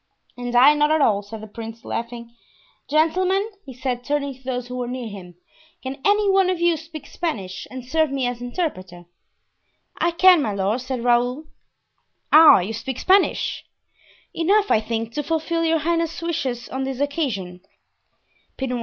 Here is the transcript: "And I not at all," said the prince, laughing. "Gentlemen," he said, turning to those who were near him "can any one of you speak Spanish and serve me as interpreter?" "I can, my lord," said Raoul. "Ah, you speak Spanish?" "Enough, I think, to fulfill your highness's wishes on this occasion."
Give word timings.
"And 0.35 0.55
I 0.55 0.73
not 0.73 0.89
at 0.89 0.99
all," 0.99 1.21
said 1.21 1.41
the 1.41 1.47
prince, 1.47 1.85
laughing. 1.85 2.35
"Gentlemen," 2.89 3.47
he 3.67 3.73
said, 3.75 4.03
turning 4.03 4.33
to 4.33 4.43
those 4.43 4.65
who 4.67 4.77
were 4.77 4.87
near 4.87 5.07
him 5.07 5.35
"can 5.83 6.01
any 6.03 6.27
one 6.27 6.49
of 6.49 6.59
you 6.59 6.75
speak 6.75 7.05
Spanish 7.05 7.67
and 7.69 7.85
serve 7.85 8.09
me 8.11 8.25
as 8.25 8.41
interpreter?" 8.41 9.05
"I 9.99 10.09
can, 10.09 10.41
my 10.41 10.55
lord," 10.55 10.81
said 10.81 11.03
Raoul. 11.03 11.43
"Ah, 12.31 12.61
you 12.61 12.73
speak 12.73 12.97
Spanish?" 12.97 13.63
"Enough, 14.33 14.71
I 14.71 14.79
think, 14.79 15.13
to 15.13 15.21
fulfill 15.21 15.63
your 15.63 15.77
highness's 15.77 16.23
wishes 16.23 16.67
on 16.69 16.83
this 16.83 16.99
occasion." 16.99 17.61